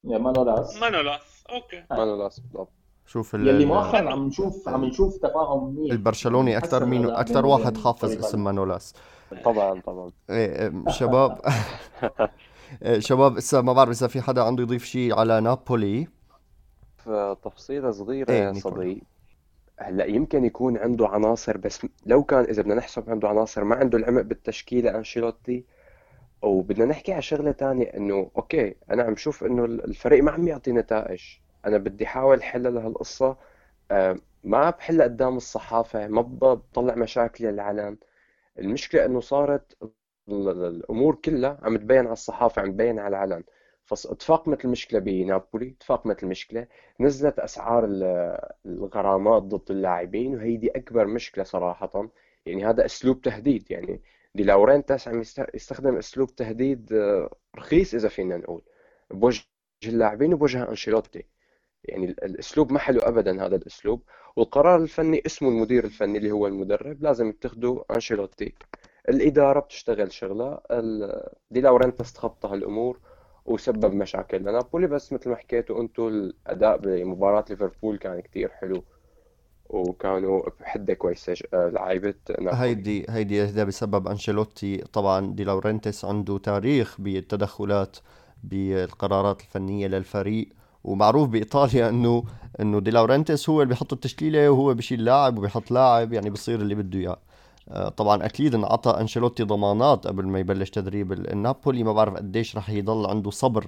[0.04, 0.76] مانولاس.
[0.83, 1.85] مانولاس أوكي.
[1.90, 2.72] مانولاس بالضبط.
[3.11, 7.46] شوف ال- يلي ال- مؤخرا عم نشوف عم نشوف تفاهم منيح البرشلوني أكثر مين أكثر
[7.46, 8.11] واحد حافظ.
[8.25, 8.94] اسم مانولاس.
[9.44, 10.11] طبعا طبعا.
[10.31, 11.38] إيه، إيه، شباب.
[12.85, 16.09] إيه، شباب هسه ما بعرف إذا في حدا عنده يضيف شيء على نابولي.
[17.05, 18.75] في تفصيلة صغيرة إيه، يا نيكولا.
[18.75, 18.99] صديق
[19.79, 23.99] هلأ يمكن يكون عنده عناصر بس لو كان إذا بدنا نحسب عنده عناصر ما عنده
[23.99, 25.64] العمق بالتشكيلة أنشيلوتي.
[26.42, 30.73] وبدنا نحكي على شغلة تانية إنه أوكي أنا عم شوف إنه الفريق ما عم يعطي
[30.73, 31.20] نتائج.
[31.66, 33.37] أنا بدي أحاول حل لهالقصة
[33.90, 37.96] آه، ما بحلها قدام الصحافة ما بطلع مشاكلي للعلن
[38.59, 43.44] المشكلة إنه صارت ال- ال- الأمور كلها عم تبين على الصحافة عم تبين على العلن
[43.85, 46.66] فتفاقمت المشكلة بنابولي تفاقمت المشكلة.
[47.01, 52.09] نزلت أسعار ال- الغرامات ضد اللاعبين وهيدي أكبر مشكلة صراحة.
[52.46, 53.70] يعني هذا أسلوب تهديد.
[53.70, 54.01] يعني
[54.35, 58.62] دي لورنتس عم يست- يستخدم أسلوب تهديد آه، رخيص إذا فينا نقول.
[59.11, 59.42] بوجه
[59.85, 61.25] اللاعبين وبوجه أنشيلوتي.
[61.84, 64.02] يعني ال- الأسلوب ما حلو ابدا هذا الأسلوب.
[64.36, 68.54] والقرار الفني اسمه المدير الفني اللي هو المدرب لازم يتخذه أنشيلوتي.
[69.08, 72.98] الإدارة بتشتغل شغلها ال- دي لورنتس تخطى هالأمور
[73.46, 78.84] وسبب مشاكل لنابولي بس مثل ما حكيتوا أنتم الأداء بمباراة ليفربول كان كتير حلو
[79.68, 84.76] وكانوا بحدة كويسة آه، لعيبة هيدي هيدي هذا بسبب أنشيلوتي.
[84.76, 87.96] طبعا دي لورنتس عنده تاريخ بالتدخلات
[88.44, 90.48] بالقرارات الفنية للفريق.
[90.84, 92.24] ومعروف بإيطاليا إنه
[92.60, 96.74] إنه دي لورنتس هو اللي بيحط التشكيلة وهو بيشيل لاعب وبيحط لاعب يعني بصير اللي
[96.74, 97.20] بده إياه.
[97.68, 101.84] آه، طبعا أكيد انعطى أنشيلوتي ضمانات قبل ما يبلش تدريب ال- النابولي.
[101.84, 103.66] ما بعرف قديش رح يضل عنده صبر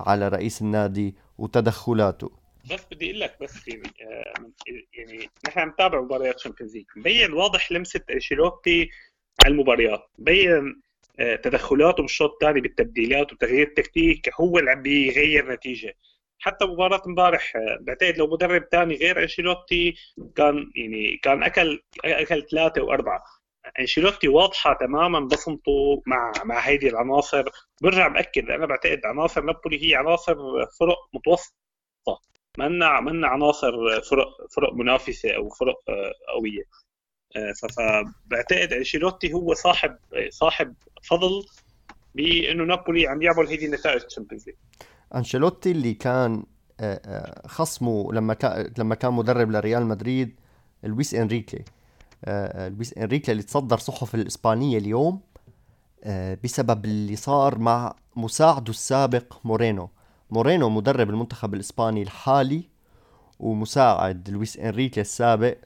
[0.00, 2.30] على رئيس النادي وتدخلاته.
[2.70, 4.50] بس بدي أقول لك بس يعني آه،
[4.98, 8.90] يعني نحن عم نتابع مباريات Champions League مبين واضح لمسة أنشيلوتي
[9.44, 10.00] على المباريات.
[10.18, 10.82] مبين
[11.20, 14.30] آه، تدخلاته بالشوط الثاني بالتبديلات وتغيير التكتيك.
[14.40, 15.94] هو اللي عم بيغير نتيجة.
[16.42, 19.94] حتى مباراة امبارح آه، بعتقد لو مدرب ثاني غير أنشيلوتي
[20.36, 23.22] كان يعني كان أكل أكل ثلاثة وأربعة.
[23.80, 27.44] أنشيلوتي واضحة تماما بصمته مع مع هيدي العناصر.
[27.82, 30.34] برجع باكد أنا بعتقد عناصر نابولي هي عناصر
[30.80, 31.52] فرق متوسطة.
[32.58, 36.62] منا منا عناصر فرق فرق منافسة أو فرق آه، قوية.
[37.36, 39.96] آه، فبعتقد أنشيلوتي هو صاحب
[40.28, 40.74] صاحب
[41.10, 41.44] فضل
[42.14, 44.56] بأنه نابولي عم يعمل هيدي النتائج ال Champions League.
[45.14, 46.44] أنشيلوتي اللي كان
[46.80, 50.34] آه، آه، خصمه لما كان لما كان مدرب لريال مدريد
[50.84, 51.64] لويس إنريكي.
[52.24, 55.20] آه، لويس إنريكي اللي تصدر صحف الإسبانية اليوم
[56.44, 59.90] بسبب اللي صار مع مساعده السابق مورينو.
[60.30, 62.68] مورينو مدرب المنتخب الإسباني الحالي
[63.40, 65.56] ومساعد لويس إنريكي السابق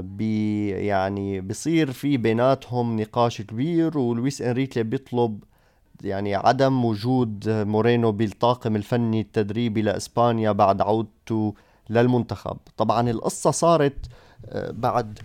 [0.00, 5.44] بي يعني بصير في بيناتهم نقاش كبير ولويس إنريكي بيطلب
[6.02, 11.54] يعني عدم وجود مورينو بالطاقم الفني التدريبي لإسبانيا بعد عودته
[11.90, 12.56] للمنتخب.
[12.76, 14.06] طبعا القصة صارت
[14.46, 15.18] آه، بعد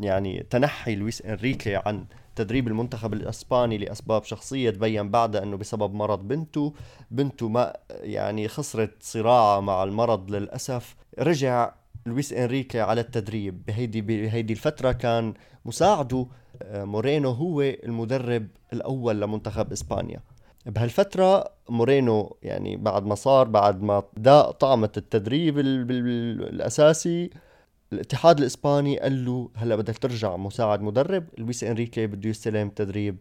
[0.00, 2.04] يعني تنحي لويس إنريكي عن
[2.36, 6.74] تدريب المنتخب الإسباني لأسباب شخصية تبين بعدها أنه بسبب مرض بنته
[7.10, 10.96] بنته ما يعني خسرت صراعها مع المرض للأسف.
[11.18, 11.72] رجع
[12.06, 13.66] لويس إنريكي على التدريب.
[13.66, 16.26] بهيدي بهيدي الفترة كان مساعده
[16.64, 20.20] مورينو هو المدرب الأول لمنتخب إسبانيا.
[20.66, 27.30] بهالفترة مورينو يعني بعد ما صار بعد ما داق طعمة التدريب الأساسي
[27.92, 33.16] الاتحاد الإسباني قال له هلا بدك ترجع مساعد مدرب لويس إنريكي بده يستلم تدريب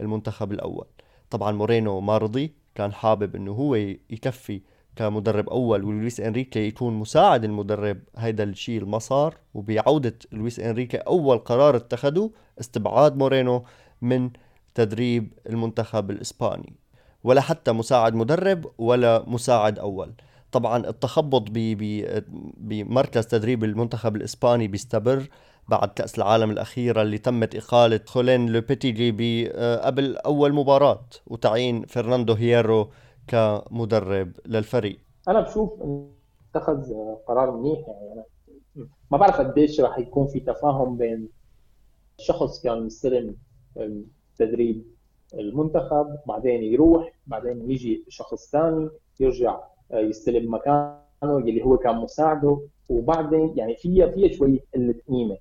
[0.00, 0.86] المنتخب الأول.
[1.30, 3.74] طبعا مورينو ما رضي كان حابب إنه هو
[4.10, 4.60] يكفي
[4.98, 11.38] كمدرب أول ولويس إنريكي يكون مساعد المدرب هيدا الشيء ما صار وبعودة لويس إنريكي أول
[11.38, 12.30] قرار اتخذه
[12.60, 13.64] استبعاد مورينو
[14.02, 14.30] من
[14.74, 16.72] تدريب المنتخب الإسباني.
[17.24, 20.12] ولا حتى مساعد مدرب ولا مساعد أول.
[20.52, 21.44] طبعا التخبط
[22.56, 25.28] بمركز تدريب المنتخب الإسباني بيستمر
[25.68, 31.04] بعد كأس العالم الأخيرة اللي تمت إقالة خولين لوبيتيجي آه، قبل أول مباراة.
[31.26, 32.90] وتعيين فرناندو هيرو
[33.28, 35.82] كمدرب للفريق؟ أنا بشوف
[36.50, 36.94] اتخذ
[37.26, 38.24] قرار منيح يعني أنا
[39.10, 41.28] ما بعرف قديش راح يكون في تفاهم بين
[42.18, 43.36] شخص كان مستلم
[44.38, 44.84] تدريب
[45.34, 48.88] المنتخب بعدين يروح بعدين يجي شخص ثاني
[49.20, 49.60] يرجع
[49.92, 55.36] يستلم مكانه اللي هو كان مساعده وبعدين يعني فيها فيها شوية قلة قيمة.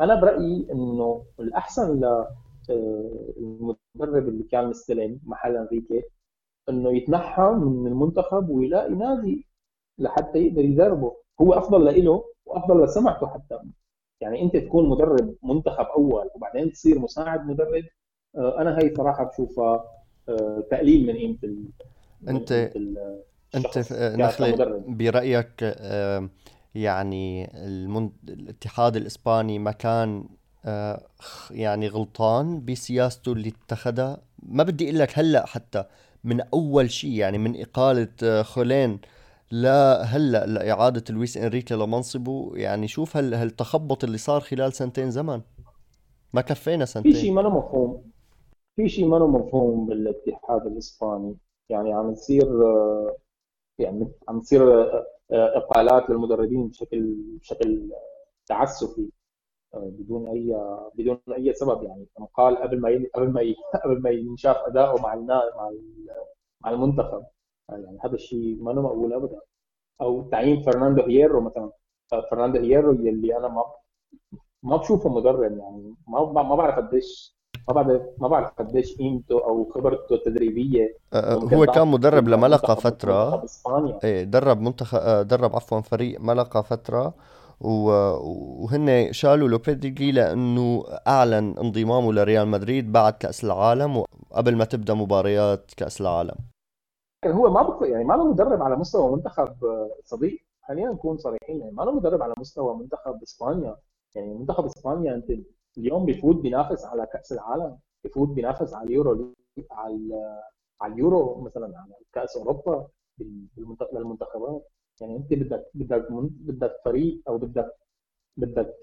[0.00, 2.00] أنا برأيي إنه الأحسن
[2.68, 6.02] للمدرب اللي كان مستلم محل أنريكي
[6.68, 9.46] إنه يتنحى من المنتخب ويلاقي نادي
[9.98, 11.16] لحتى يقدر يدربه.
[11.40, 13.58] هو أفضل لإله وأفضل لسمعته حتى.
[14.20, 17.84] يعني أنت تكون مدرب منتخب أول وبعدين تصير مساعد مدرب
[18.36, 19.84] آه، أنا هي صراحة بشوفها
[20.28, 21.68] آه، تقليل من قيمة
[22.28, 22.52] انت
[23.54, 25.76] أنت نخلة برأيك
[26.74, 28.10] يعني المن...
[28.28, 30.24] الاتحاد الإسباني ما كان
[31.50, 35.84] يعني غلطان بسياسته اللي اتخذها؟ ما بدي أقول لك هلأ حتى
[36.28, 39.00] من أول شيء يعني من إقالة خولين.
[39.50, 42.52] لا هلأ لاعاده لويس إنريكي لمنصبه.
[42.54, 45.40] يعني شوف هال هالتخبط اللي صار خلال سنتين زمن.
[46.32, 47.12] ما كفينا سنتين.
[47.12, 48.10] في شيء ما مفهوم.
[48.76, 51.36] في شيء ما مفهوم بالاتحاد الإسباني.
[51.70, 52.46] يعني عم تصير
[53.78, 54.62] يعني عم تصير
[55.30, 57.90] إقالات للمدربين بشكل بشكل
[58.46, 59.08] تعسفي.
[59.74, 60.56] بدون أي
[60.94, 62.06] بدون أي سبب يعني.
[62.34, 63.40] قال قبل ما قبل ما
[63.84, 65.70] قبل ما ينشاف اداؤه مع مع
[66.60, 67.22] مع المنتخب.
[67.68, 69.40] يعني هذا الشيء ما مقبول ابدا.
[70.00, 71.70] أو تعيين فرناندو هيرو مثلا.
[72.30, 73.64] فرناندو هيرو اللي أنا ما
[74.62, 75.94] ما بشوفه مدرب يعني.
[76.08, 80.96] ما ما بعرف قديش ما بعرف ما بعرف قديش قيمته أو خبرته التدريبية
[81.54, 83.44] هو كان مدرب لملقا فترة.
[84.04, 87.14] إيه درب منتخب درب عفوا فريق ملقا فترة.
[87.60, 95.74] وهن شالوا لوبيتيجي لأنه أعلن انضمامه لريال مدريد بعد كأس العالم وقبل ما تبدأ مباريات
[95.76, 96.34] كأس العالم.
[97.24, 97.86] لكن هو ما بق...
[97.86, 99.56] يعني ما له مدرب على مستوى منتخب
[100.04, 100.38] صديق.
[100.68, 103.76] خلينا نكون صريحين يعني ما له مدرب على مستوى منتخب إسبانيا.
[104.14, 105.30] يعني منتخب إسبانيا أنت
[105.78, 109.34] اليوم بيفوت بينافس على كأس العالم بيفوت بينافس على اليورو
[109.70, 110.40] على
[110.80, 112.88] على اليورو مثلا على كأس أوروبا
[113.92, 114.68] للمنتخبات.
[115.00, 117.66] يعني انت بدك بدك بدك فريق أو بدك
[118.36, 118.74] بدك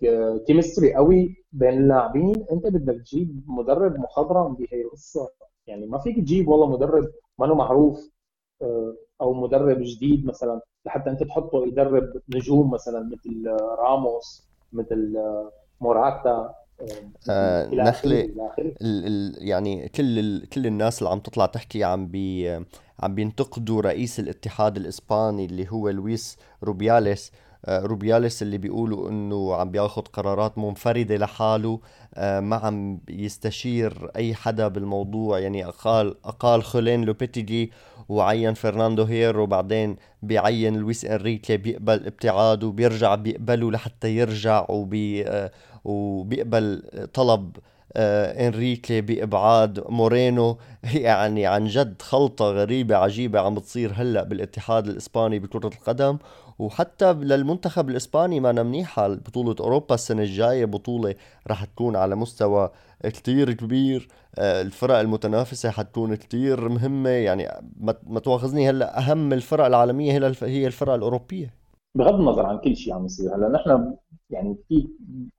[0.47, 5.29] chemistry قوي بين اللاعبين انت بدك تجيب مدرب مخضرم بهي القصة.
[5.67, 8.11] يعني ما فيك تجيب والله مدرب ما معروف
[8.61, 13.47] آه، أو مدرب جديد مثلا لحتى انت تحطه يدرب نجوم مثلا مثل
[13.79, 15.17] راموس مثل
[15.81, 16.55] موراتا.
[17.29, 18.31] آه نخلي
[19.37, 22.49] يعني كل كل الناس اللي عم تطلع تحكي عم بي
[22.99, 27.31] عم بينتقدوا رئيس الاتحاد الإسباني اللي هو لويس روبياليس.
[27.65, 31.79] آه روبياليس اللي بيقولوا إنه عم بياخذ قرارات منفردة لحاله.
[32.15, 35.39] آه ما عم يستشير أي حدا بالموضوع.
[35.39, 37.71] يعني أقال أقال خولين لوبيتيجي
[38.09, 45.51] وعين فرناندو هيرو وبعدين بيعين لويس إنريكي بيقبل ابتعاده وبيرجع بيقبله لحتى يرجع وبي آه
[45.85, 47.57] وبيقبل طلب
[47.97, 50.57] آه إنريكي بإبعاد مورينو.
[50.93, 56.17] يعني عن جد خلطة غريبة عجيبة عم بتصير هلأ بالاتحاد الإسباني بكرة القدم.
[56.59, 61.15] وحتى للمنتخب الإسباني ما منيحه بطولة أوروبا السنة الجاية بطولة
[61.47, 62.69] راح تكون على مستوى
[63.03, 64.07] كتير كبير.
[64.35, 67.09] آه الفرق المتنافسة حتكون كتير مهمة.
[67.09, 67.49] يعني
[68.07, 71.64] ما تواخذني هلأ أهم الفرق العالمية هي الفرق الأوروبية.
[71.95, 73.35] بغض النظر عن كل شيء عم يصير.
[73.35, 73.97] هلا نحن
[74.29, 74.89] يعني في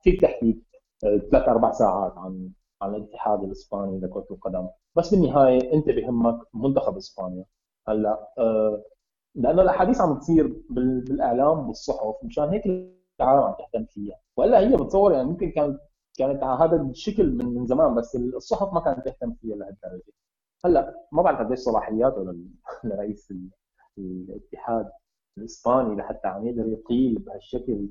[0.01, 0.61] في تحكي
[1.03, 2.49] آه، ثلاث أربع ساعات عن
[2.81, 4.67] عن الاتحاد الإسباني لكرة القدم.
[4.95, 7.45] بس بالنهاية أنت بهمك منتخب إسبانيا.
[7.87, 8.83] هلا أه
[9.35, 12.65] لأنه الأحاديث عم تصير بالإعلام والصحف مشان هيك
[13.21, 14.19] العالم عم تهتم فيها.
[14.37, 15.79] وإلا هي بتصور يعني ممكن كانت
[16.17, 20.13] كانت على هذا الشكل من من زمان بس الصحف ما كانت تهتم فيها لهالدرجة.
[20.65, 22.33] هلا ما بعرف قديش صلاحياته
[22.83, 23.33] لرئيس
[23.97, 24.89] الاتحاد.
[25.37, 27.87] الإسباني لحتى عم يقدر يقيل بهالشكل.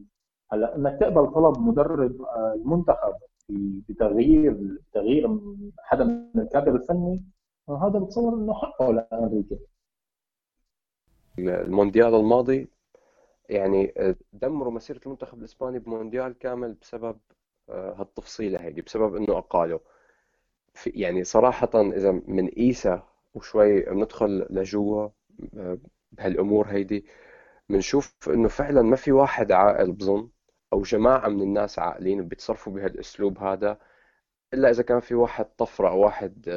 [0.53, 3.15] هلأ إنك تقبل طلب مدرب آه، المنتخب
[3.89, 5.41] بتغيير تغيير
[5.79, 7.25] حدا من الكادر الفني
[7.69, 9.57] آه، هذا بتصور إنه حقه لأمريكا.
[11.39, 12.69] المونديال الماضي
[13.49, 17.19] يعني آه، دمروا مسيرة المنتخب الإسباني بمونديال كامل بسبب
[17.71, 19.79] هالتفصيلة هيدي بسبب إنه أقالوا
[20.87, 23.03] يعني صراحة إذا من إيسا
[23.35, 25.09] وشوي بندخل لجوا
[26.13, 27.05] بهالأمور هيدي
[27.69, 30.31] بنشوف إنه فعلا ما في واحد عاقل بظن
[30.73, 33.79] أو جماعة من الناس عاقلين بيتصرفوا بهالأسلوب هذا
[34.55, 36.49] إلا إذا كان في واحد طفرة أو واحد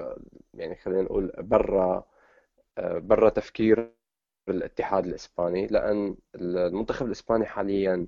[0.00, 0.18] آه،
[0.54, 2.04] يعني خلينا نقول برا
[2.78, 3.94] آه، برا تفكير
[4.48, 8.06] الاتحاد الإسباني لأن المنتخب الإسباني حاليا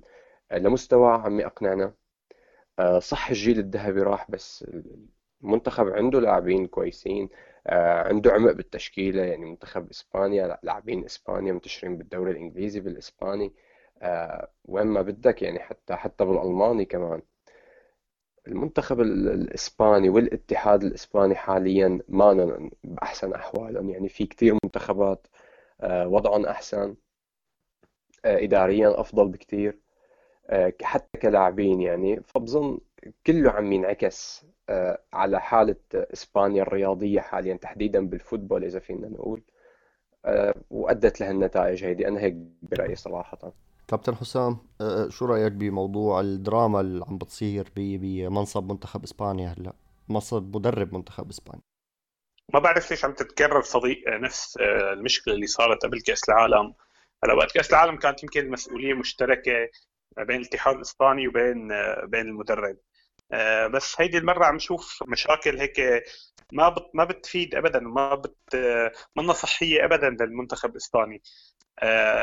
[0.53, 1.93] لمستوى عم يقنعنا
[2.79, 4.65] آه، صح الجيل الذهبي راح بس
[5.43, 7.29] المنتخب عنده لاعبين كويسين.
[8.07, 13.53] عنده عمق بالتشكيلة يعني منتخب إسبانيا لاعبين إسبانيا منتشرين بالدوري الإنجليزي بالإسباني.
[14.01, 17.21] آه، وين ما بدك يعني حتى حتى بالألماني كمان.
[18.47, 23.89] المنتخب الإسباني والاتحاد الإسباني حاليا ما بأحسن أحوالهم.
[23.89, 25.27] يعني في كتير منتخبات
[25.81, 26.95] آه، وضعهم أحسن
[28.25, 29.79] اداريا أفضل بكثير
[30.83, 32.21] حتى كلاعبين يعني.
[32.23, 32.79] فبظن
[33.27, 34.45] كله عم ينعكس
[35.13, 39.41] على حالة إسبانيا الرياضية حاليا تحديدا بالفوتبول إذا فينا نقول.
[40.69, 42.07] وأدت لها النتائج هيدي.
[42.07, 43.53] أنا هيك برأيي صراحة.
[43.87, 44.57] كابتن حسام
[45.09, 49.73] شو رأيك بموضوع الدراما اللي عم بتصير بمنصب منتخب إسبانيا هلأ؟
[50.09, 51.61] منصب مدرب منتخب إسبانيا.
[52.53, 56.73] ما بعرف ليش عم تتكرر صديق نفس آه، المشكلة اللي صارت قبل كأس العالم.
[57.23, 59.69] هلأ وقت كأس العالم كانت يمكن المسؤوليه مشتركة
[60.17, 62.75] بين الاتحاد الإسباني وبين آه، بين المدرب.
[62.75, 62.88] آه،
[63.73, 66.03] بس هيدي المرة عم نشوف مشاكل هيك
[66.53, 68.55] ما بت ما بتفيد ابدا ما بت
[69.15, 71.21] منا صحية ابدا للمنتخب الإسباني.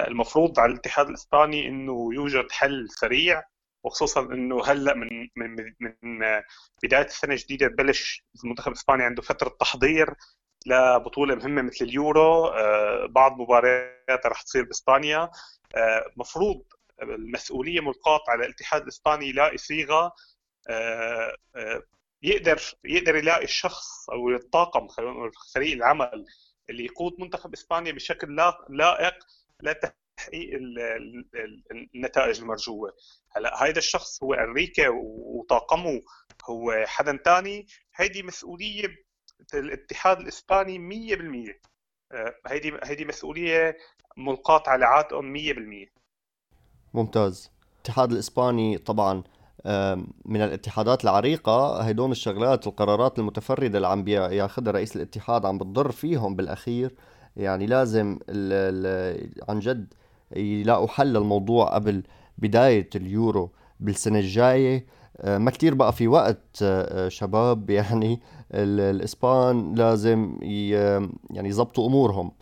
[0.08, 3.42] المفروض على الاتحاد الإسباني إنه يوجد حل سريع
[3.84, 5.56] وخصوصا إنه هلأ من من
[6.00, 6.42] من
[6.82, 10.14] بداية السنة الجديدة ببلش المنتخب الإسباني عنده فترة تحضير
[10.66, 12.46] لبطولة مهمة مثل اليورو.
[12.46, 15.30] آه، بعض مباريات رح تصير بإسبانيا.
[15.76, 16.62] آه، مفروض
[17.02, 20.12] المسؤولية ملقاة على الاتحاد الإسباني يلاقي صيغه آه،
[22.22, 26.24] يقدر يقدر يلاقي الشخص أو الطاقم خلينا نقول فريق العمل
[26.70, 28.36] اللي يقود منتخب إسبانيا بشكل
[28.68, 29.14] لائق
[30.16, 30.50] تحقيق
[31.94, 32.96] النتائج المرجوة.
[33.36, 36.02] هلا هيدا الشخص هو انريكا وطاقمه
[36.50, 38.96] هو حدا ثاني هيدي مسؤولية
[39.54, 41.60] الاتحاد الإسباني 100%
[42.12, 43.76] آه، هيدي هيدي مسؤولية
[44.16, 45.90] ملقاة على عاتقهم 100%
[46.94, 47.50] ممتاز.
[47.74, 49.22] الاتحاد الإسباني طبعا
[50.24, 56.36] من الاتحادات العريقة هدول الشغلات القرارات المتفردة اللي عم ياخذها رئيس الاتحاد عم بتضر فيهم
[56.36, 56.94] بالأخير.
[57.36, 58.52] يعني لازم ال
[58.86, 59.94] ال عن جد
[60.36, 62.02] يلاقوا حل للموضوع قبل
[62.38, 64.86] بداية اليورو بالسنة الجاية.
[65.20, 67.70] آه، ما كتير بقى في وقت آه، شباب.
[67.80, 68.20] يعني
[68.54, 70.38] الإسبان لازم
[71.30, 72.32] يعني يظبطوا أمورهم.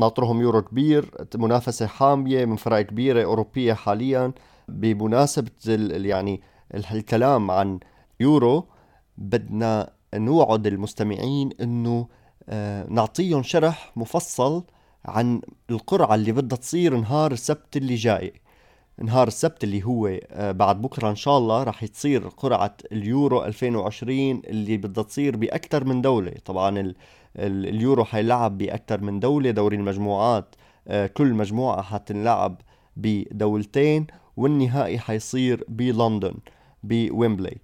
[0.00, 4.32] ناطرهم يورو كبير منافسة حامية من فرق كبيرة أوروبية حاليا.
[4.68, 5.50] بمناسبة
[5.90, 6.40] يعني
[6.74, 7.80] الكلام عن
[8.20, 8.66] يورو
[9.18, 12.08] بدنا نوعد المستمعين إنه
[12.48, 14.64] آه، نعطيهم شرح مفصل
[15.04, 18.32] عن القرعة اللي بدها تصير نهار السبت اللي جاي.
[19.02, 24.42] نهار السبت اللي هو آه، بعد بكرة إن شاء الله راح تصير قرعة اليورو 2020
[24.46, 26.32] اللي بدها تصير بأكثر من دولة.
[26.44, 26.94] طبعا
[27.36, 30.54] اليورو حيلعب بأكثر من دولة دوري المجموعات
[30.88, 32.60] آه، كل مجموعة حتنلعب
[32.96, 34.06] بدولتين.
[34.36, 36.34] والنهائي حيصير بلندن
[36.82, 37.58] بويمبلي.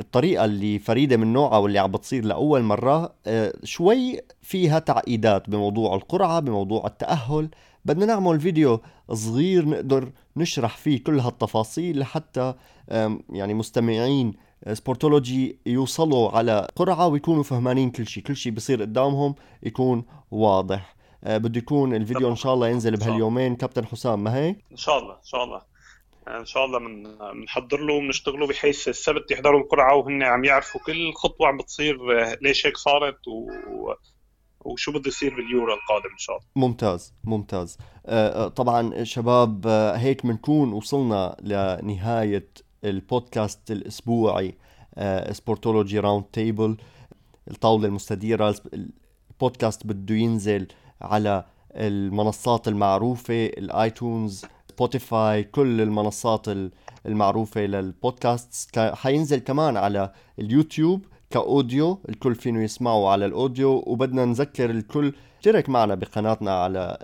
[0.00, 5.94] الطريقة اللي فريدة من نوعها واللي عم بتصير لأول مرة آه، شوي فيها تعقيدات بموضوع
[5.94, 7.48] القرعة بموضوع التأهل.
[7.84, 8.80] بدنا نعمل فيديو
[9.12, 12.54] صغير نقدر نشرح فيه كل هالتفاصيل لحتى
[13.30, 14.34] يعني مستمعين
[14.72, 20.96] Sportology يوصلوا على قرعة ويكونوا فهمانين كل شيء كل شيء بصير قدامهم يكون واضح.
[21.24, 23.56] آه، بده يكون الفيديو إن شاء الله ينزل بهاليومين.
[23.56, 25.73] كابتن حسام ما هيك؟ إن شاء الله إن شاء الله.
[26.28, 27.02] إن شاء الله من
[27.40, 31.98] بنحضر له وبنشتغله بحيث السبت يحضروا القرعه وهن عم يعرفوا كل خطوة عم بتصير
[32.42, 33.50] ليش هيك صارت و...
[34.60, 36.48] وشو بده يصير باليورو القادم إن شاء الله.
[36.56, 37.78] ممتاز ممتاز.
[38.06, 42.48] آه, آه، طبعا شباب آه هيك بنكون وصلنا لنهاية
[42.84, 44.54] البودكاست الأسبوعي
[45.30, 46.76] Sportology Round Table
[47.50, 48.54] الطاولة المستديرة
[49.30, 50.66] البودكاست بده ينزل
[51.02, 51.44] على
[51.76, 56.46] المنصات المعروفة الآيتونز سبوتيفاي كل المنصات
[57.06, 63.84] المعروفة للبودكاست حينزل كمان على اليوتيوب ك audio الكل فينه يسمعه على ال audio.
[63.86, 65.12] وبدنا نذكر الكل.
[65.38, 66.98] اشترك معنا بقناتنا على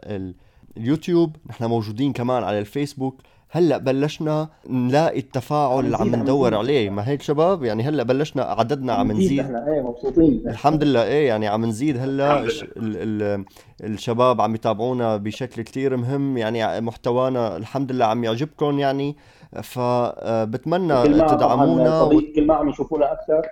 [0.76, 1.36] اليوتيوب.
[1.46, 3.20] نحن موجودين كمان على الفيسبوك.
[3.52, 6.90] هلأ بلشنا نلاقي التفاعل اللي عم ندور عليه.
[6.90, 9.40] ما هيك شباب؟ يعني هلأ بلشنا عددنا عم نزيد.
[9.40, 10.42] إحنا إيه مبسوطين.
[10.46, 12.40] الحمد لله إيه يعني عم نزيد هلأ.
[12.40, 13.44] ال ال
[13.84, 16.36] الشباب عم يتابعونا بشكل كتير مهم.
[16.36, 19.16] يعني محتوانا الحمد لله عم يعجبكم يعني.
[19.62, 23.42] فبتمنى تدعمونا كل ما عم يشوفونا أكثر.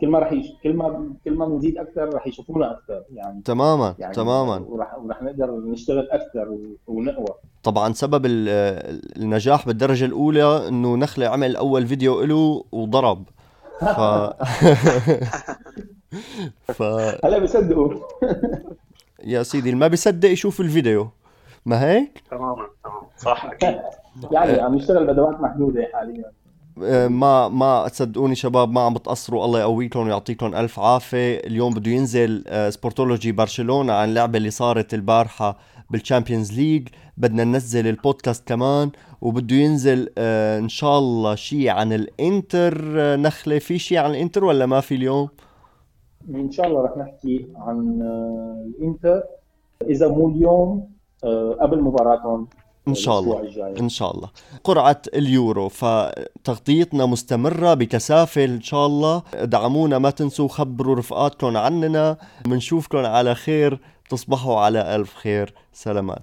[0.00, 0.46] كل ما رح يش...
[0.62, 4.56] كل ما كل ما بنزيد أكثر رح يشوفونا أكثر يعني تماما يعني تماما.
[4.56, 7.34] ورح ورح نقدر نشتغل أكثر ونقوى.
[7.62, 13.24] طبعا سبب النجاح بالدرجة الأولى إنه نخله عمل أول فيديو له وضرب.
[13.80, 13.84] ف
[16.76, 16.82] ف
[17.24, 17.94] هلا بيصدقوا.
[19.24, 21.08] يا سيدي اللي ما بيصدق يشوف الفيديو.
[21.66, 23.80] ما هيك؟ تماما تمام صح أكيد.
[24.32, 26.32] يعني عم نشتغل بادوات محدودة حاليا.
[26.76, 31.38] ما ما تصدقوني شباب ما عم بتقصروا الله يقويكم ويعطيكم ألف عافية.
[31.38, 35.58] اليوم بده ينزل آه، سبورتولوجي برشلونة عن اللعبه اللي صارت البارحة
[35.90, 38.90] بال Champions League بدنا ننزل البودكاست كمان
[39.20, 42.76] وبده ينزل آه، إن شاء الله شيء عن الإنتر.
[43.16, 45.28] نخلة، في شيء عن الإنتر ولا ما في اليوم؟
[46.34, 48.02] إن شاء الله رح نحكي عن
[48.66, 49.22] الإنتر.
[49.88, 50.90] إذا مو اليوم
[51.60, 52.48] قبل مباراتهم
[52.90, 53.36] إن شاء الله.
[53.80, 54.28] إن شاء الله.
[54.64, 59.22] قرعة اليورو فتغطيتنا مستمرة بكثافة إن شاء الله.
[59.34, 62.16] ادعمونا ما تنسوا خبروا رفقاتكم عننا.
[62.44, 63.80] بنشوفكم على خير.
[64.10, 65.54] تصبحوا على ألف خير.
[65.72, 66.22] سلامات.